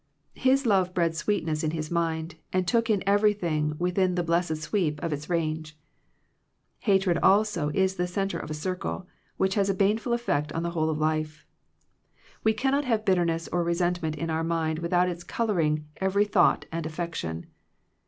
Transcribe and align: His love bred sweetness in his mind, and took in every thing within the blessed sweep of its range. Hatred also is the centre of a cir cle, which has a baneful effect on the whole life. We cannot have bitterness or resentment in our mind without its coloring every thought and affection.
His 0.39 0.65
love 0.65 0.95
bred 0.95 1.15
sweetness 1.15 1.63
in 1.63 1.69
his 1.69 1.91
mind, 1.91 2.33
and 2.51 2.67
took 2.67 2.89
in 2.89 3.03
every 3.05 3.33
thing 3.33 3.75
within 3.77 4.15
the 4.15 4.23
blessed 4.23 4.57
sweep 4.57 4.99
of 5.03 5.13
its 5.13 5.29
range. 5.29 5.77
Hatred 6.79 7.19
also 7.21 7.69
is 7.75 7.97
the 7.97 8.07
centre 8.07 8.39
of 8.39 8.49
a 8.49 8.55
cir 8.55 8.75
cle, 8.75 9.05
which 9.37 9.53
has 9.53 9.69
a 9.69 9.75
baneful 9.75 10.11
effect 10.13 10.51
on 10.53 10.63
the 10.63 10.71
whole 10.71 10.91
life. 10.91 11.45
We 12.43 12.51
cannot 12.53 12.85
have 12.85 13.05
bitterness 13.05 13.47
or 13.53 13.63
resentment 13.63 14.15
in 14.15 14.31
our 14.31 14.43
mind 14.43 14.79
without 14.79 15.07
its 15.07 15.23
coloring 15.23 15.85
every 15.97 16.25
thought 16.25 16.65
and 16.71 16.87
affection. 16.87 17.45